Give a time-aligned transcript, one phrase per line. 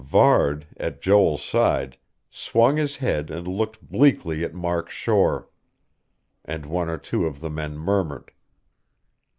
[0.03, 1.95] Varde, at Joel's side,
[2.31, 5.47] swung his head and looked bleakly at Mark Shore;
[6.43, 8.31] and one or two of the men murmured.